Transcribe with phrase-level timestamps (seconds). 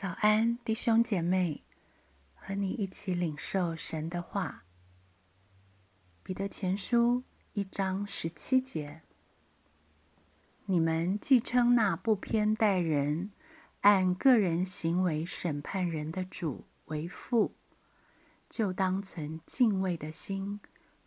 [0.00, 1.62] 早安，弟兄姐妹，
[2.34, 4.64] 和你一起领受神的话。
[6.22, 9.02] 彼得前书一章十七节：
[10.64, 13.30] 你们既称那不偏待人、
[13.82, 17.54] 按个人行为审判人的主为父，
[18.48, 20.60] 就当存敬畏的心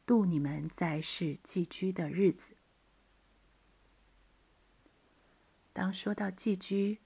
[0.06, 2.56] 度你们在世寄居的日子。
[5.74, 7.00] 当说到寄居，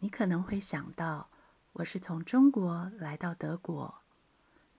[0.00, 1.28] 你可能会想到，
[1.72, 4.02] 我是从中国来到德国，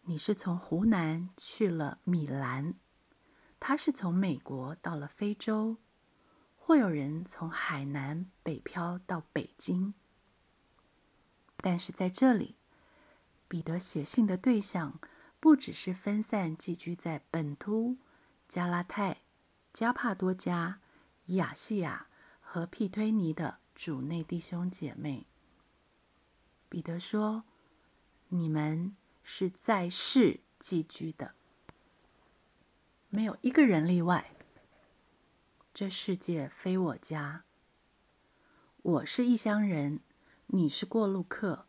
[0.04, 2.76] 你是从湖南去了米兰，
[3.60, 5.76] 他是从美国到了非洲，
[6.56, 9.94] 或有人从海南北漂到北京。
[11.58, 12.56] 但是在这里，
[13.50, 15.00] 彼得写信的对象
[15.42, 17.98] 不只是分散寄居在本都、
[18.48, 19.18] 加拉泰、
[19.74, 20.80] 加帕多加、
[21.26, 22.08] 亚细亚
[22.40, 23.59] 和庇推尼的。
[23.80, 25.26] 主内弟兄姐妹，
[26.68, 27.46] 彼得说
[28.28, 28.94] ：“你们
[29.24, 31.34] 是在世寄居的，
[33.08, 34.36] 没有一个人例外。
[35.74, 37.46] 这世界非我家，
[38.82, 40.02] 我是异乡人，
[40.48, 41.66] 你是过路客，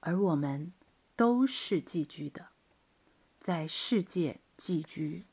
[0.00, 0.74] 而我们
[1.16, 2.48] 都是寄居的，
[3.40, 5.24] 在世界寄居。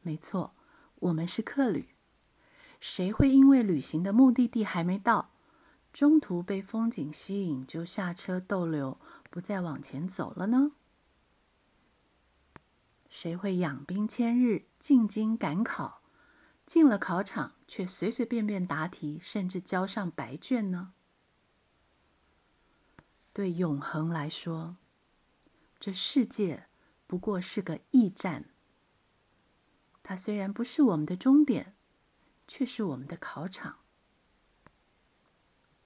[0.00, 0.54] 没错，
[0.94, 1.90] 我们是客旅。”
[2.86, 5.30] 谁会因为旅行的目的地还没到，
[5.90, 10.72] 中途被风景吸引就下车逗留，不再往前走了呢？
[13.08, 16.02] 谁会养兵千日，进京赶考，
[16.66, 20.92] 进了考场却随随便便答题，甚至交上白卷呢？
[23.32, 24.76] 对永恒来说，
[25.80, 26.66] 这世界
[27.06, 28.50] 不过是个驿站。
[30.02, 31.73] 它虽然不是我们的终点。
[32.46, 33.78] 却是我们的考场。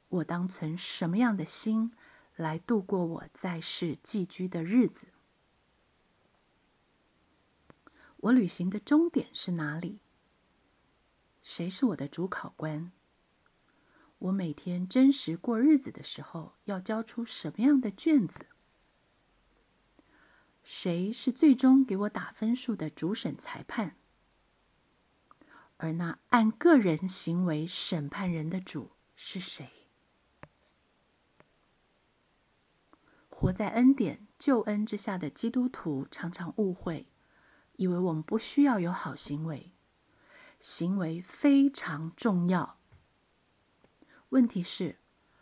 [0.08, 1.92] 我当存什么样的心
[2.34, 5.08] 来度过我在世寄居的日子？
[8.16, 10.00] 我旅行的终点是哪里？
[11.42, 12.90] 谁是我的主考官？
[14.18, 18.46] 我每天真实过日子的时候，要交出什么样的卷子？
[20.64, 23.96] 谁是最终给我打分数的主审裁判？
[25.78, 29.70] 而那按个人行为审判人的主是谁？
[33.30, 37.06] 活在恩典救恩之下的基督徒常常误会，
[37.76, 39.72] 以为我们不需要有好行为，
[40.58, 42.78] 行为非常重要。
[44.30, 44.98] 问题是，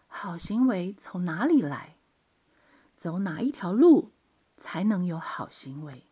[0.06, 1.96] 好行为从哪里来？
[2.94, 4.12] 走哪一条路
[4.58, 6.06] 才能有好行为？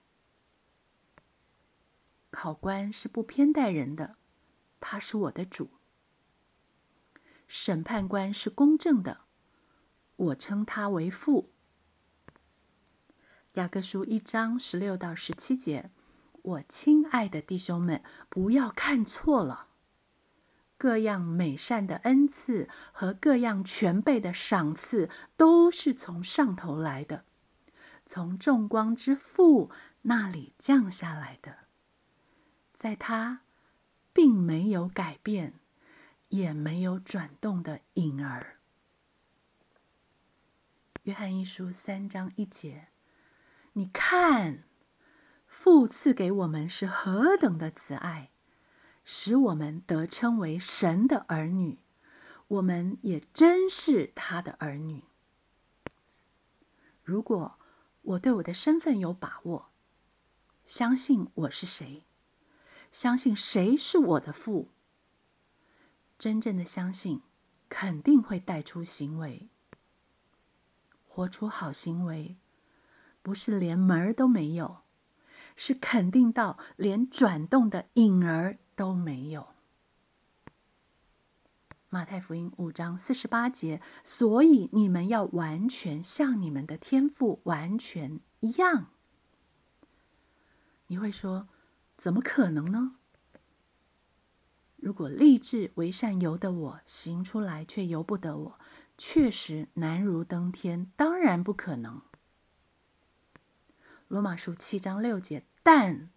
[2.34, 4.16] 考官是不偏待人的，
[4.80, 5.70] 他是我的主。
[7.46, 9.20] 审判官是公正的，
[10.16, 11.52] 我称他为父。
[13.52, 15.92] 雅各书一章十六到十七节，
[16.42, 19.68] 我亲爱的弟兄们，不要看错了。
[20.76, 27.24] 各样美善的恩赐和各样全备的赏赐，都是从上头来的，
[28.04, 29.70] 从众光之父
[30.02, 31.58] 那里降下来的。
[32.84, 33.40] 在他
[34.12, 35.54] 并没有改变，
[36.28, 38.58] 也没有转动的影儿。
[41.04, 42.88] 约翰一书三章一节，
[43.72, 44.64] 你看，
[45.46, 48.28] 父赐给我们是何等的慈爱，
[49.02, 51.78] 使我们得称为神的儿女。
[52.48, 55.04] 我们也真是他的儿女。
[57.02, 57.58] 如果
[58.02, 59.70] 我对我的身份有把握，
[60.66, 62.04] 相信我是谁。
[62.94, 64.69] 相信谁是我的父？
[66.16, 67.22] 真正的相信，
[67.69, 69.49] 肯定会带出行为，
[71.09, 72.37] 活出好行为，
[73.21, 74.82] 不是连门儿都没有，
[75.56, 79.49] 是肯定到连转动的影儿都没有。
[81.88, 88.87] 马太福音五章四十八节，所以你们要完全像你们的天赋完全一样。
[90.87, 91.49] 你会说？
[91.96, 92.96] 怎么可能呢？
[94.76, 98.61] 如果立志为善由得我，行出来却由不得我，
[98.99, 102.02] 确实难如登天，当然不可能。
[104.08, 106.11] 罗马书七章六节，但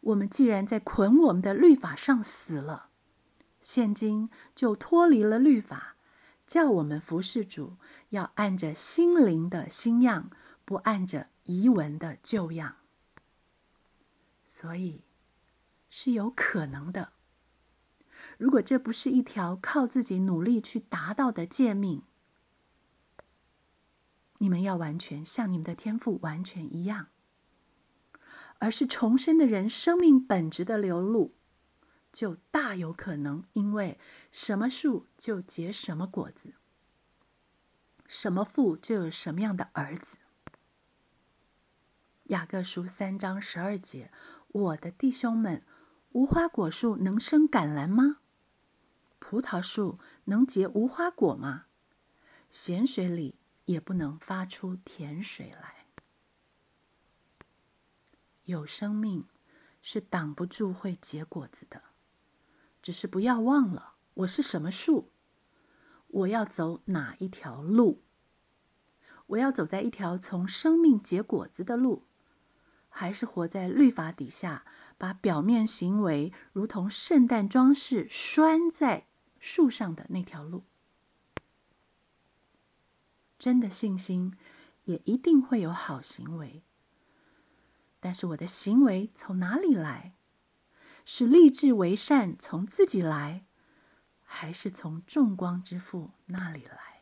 [0.00, 2.88] 我们既然在捆我们的律法上死了，
[3.60, 5.94] 现今就脱离了律法，
[6.48, 7.76] 叫我们服侍主，
[8.08, 10.30] 要按着心灵的新样，
[10.64, 12.74] 不按着遗文的旧样。
[14.48, 15.04] 所以。
[15.90, 17.12] 是有可能的。
[18.38, 22.02] 如果这不是一条靠自己努力去达到的诫命，
[24.38, 27.08] 你们要完全像你们的天赋完全一样，
[28.58, 31.34] 而是重生的人生命本质的流露，
[32.10, 33.98] 就大有可能因为
[34.32, 36.54] 什么树就结什么果子，
[38.06, 40.16] 什么父就有什么样的儿子。
[42.24, 44.10] 雅各书三章十二节，
[44.48, 45.62] 我的弟兄们，
[46.12, 48.18] 无花果树能生橄榄吗？
[49.20, 51.66] 葡萄树能结无花果吗？
[52.50, 55.86] 咸水里也不能发出甜水来。
[58.44, 59.26] 有生命
[59.80, 61.80] 是挡不住会结果子的，
[62.82, 65.12] 只是不要忘了，我是什么树？
[66.08, 68.02] 我要走哪一条路？
[69.26, 72.08] 我要走在一条从生命结果子的路。
[72.90, 74.66] 还是活在律法底下，
[74.98, 79.06] 把表面行为如同圣诞装饰拴在
[79.38, 80.64] 树上的那条路。
[83.38, 84.36] 真的信心
[84.84, 86.62] 也一定会有好行为，
[87.98, 90.14] 但是我的行为从哪里来？
[91.06, 93.46] 是立志为善从自己来，
[94.22, 97.00] 还是从众光之父那里来？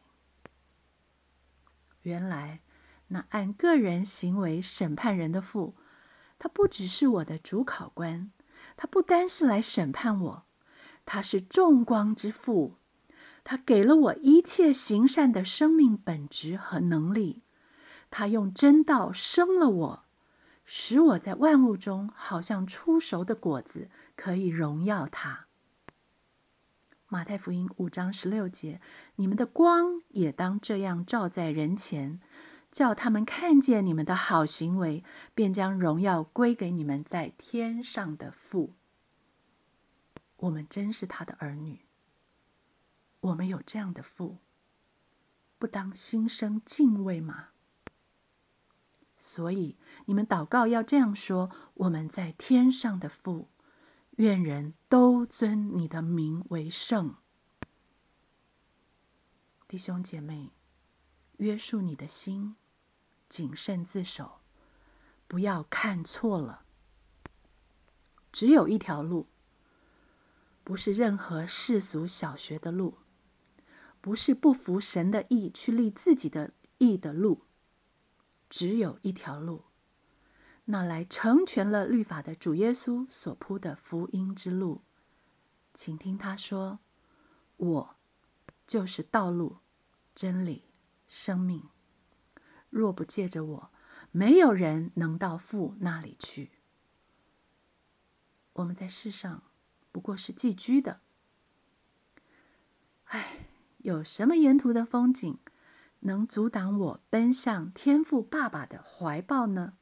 [2.03, 2.61] 原来。
[3.09, 5.75] 那按个人行为审判人的父，
[6.39, 8.31] 他不只是我的主考官，
[8.77, 10.45] 他不单是来审判我，
[11.05, 12.77] 他是众光之父，
[13.45, 17.43] 他给了我一切行善的生命本质和能力，
[18.11, 20.05] 他用真道生了我，
[20.67, 25.47] 使我在万物中好像出熟的果子，可以荣耀他。
[27.09, 28.83] 马太福音五章十六节，
[29.17, 32.21] 你们的光也当这样照在人前。
[32.71, 35.03] 叫他们看见你们的好行为，
[35.35, 38.75] 便将荣耀归给你们在天上的父。
[40.37, 41.81] 我们真是他的儿女，
[43.21, 44.39] 我们有这样的父，
[45.59, 47.49] 不当心生敬畏吗？
[49.17, 53.49] 所以你们祷告要这样说：我们在天上的父，
[54.17, 57.17] 愿人都尊你的名为圣。
[59.67, 60.53] 弟兄姐妹。
[61.39, 62.55] 约束你的心，
[63.29, 64.41] 谨慎自守，
[65.27, 66.63] 不要看错了。
[68.33, 69.27] 只有一条路，
[70.63, 72.99] 不是任何世俗小学的路，
[74.01, 77.43] 不是不服神的意去立自己的意的路。
[78.51, 79.65] 只有一条路，
[80.67, 84.83] 那来成全了律法的主耶稣所铺的福音之路。
[85.73, 86.81] 请听他说
[87.57, 87.97] ：“我
[88.67, 89.59] 就是道路、
[90.15, 90.65] 真理。”
[91.09, 91.69] 生命
[92.71, 93.71] 若不借着我，
[94.13, 96.51] 没有人能到父那里去。
[98.53, 99.43] 我们在世上
[99.91, 101.01] 不过是寄居的。
[103.05, 103.47] 唉，
[103.79, 105.39] 有什么沿途的风景
[106.01, 109.79] 能阻挡我奔向天父爸爸的怀抱呢？